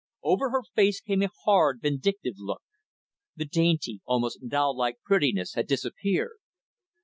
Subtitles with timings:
[0.23, 2.63] Over her face came a hard, vindictive look.
[3.35, 6.37] The dainty, almost doll like prettiness had disappeared.